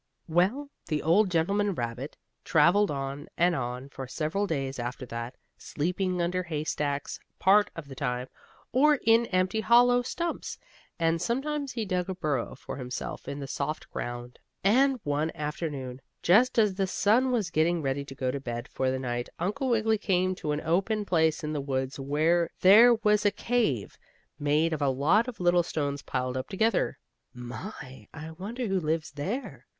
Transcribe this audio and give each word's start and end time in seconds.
Well, 0.27 0.71
the 0.87 1.03
old 1.03 1.29
gentleman 1.29 1.75
rabbit 1.75 2.17
traveled 2.43 2.89
on 2.89 3.27
and 3.37 3.53
on 3.55 3.87
for 3.89 4.07
several 4.07 4.47
days 4.47 4.79
after 4.79 5.05
that, 5.05 5.35
sleeping 5.59 6.23
under 6.23 6.41
hay 6.41 6.63
stacks 6.63 7.19
part 7.37 7.69
of 7.75 7.87
the 7.87 7.93
time, 7.93 8.27
or 8.71 8.95
in 9.05 9.27
empty 9.27 9.59
hollow 9.59 10.01
stumps, 10.01 10.57
and 10.97 11.21
sometimes 11.21 11.73
he 11.73 11.85
dug 11.85 12.09
a 12.09 12.15
burrow 12.15 12.55
for 12.55 12.77
himself 12.77 13.27
in 13.27 13.37
the 13.39 13.45
soft 13.45 13.91
ground. 13.91 14.39
And 14.63 14.99
one 15.03 15.31
afternoon, 15.35 16.01
just 16.23 16.57
as 16.57 16.73
the 16.73 16.87
sun 16.87 17.31
was 17.31 17.51
getting 17.51 17.83
ready 17.83 18.03
to 18.05 18.15
go 18.15 18.31
to 18.31 18.39
bed 18.39 18.67
for 18.69 18.89
the 18.89 18.97
night, 18.97 19.29
Uncle 19.37 19.69
Wiggily 19.69 19.99
came 19.99 20.33
to 20.33 20.51
an 20.51 20.61
open 20.61 21.05
place 21.05 21.43
in 21.43 21.53
the 21.53 21.61
woods 21.61 21.99
where 21.99 22.49
there 22.61 22.95
was 23.03 23.23
a 23.23 23.29
cave, 23.29 23.99
made 24.39 24.73
of 24.73 24.81
a 24.81 24.89
lot 24.89 25.27
of 25.27 25.39
little 25.39 25.61
stones 25.61 26.01
piled 26.01 26.37
up 26.37 26.49
together. 26.49 26.97
"My! 27.35 28.07
I 28.11 28.31
wonder 28.31 28.65
who 28.65 28.79
lives 28.79 29.11
there?" 29.11 29.67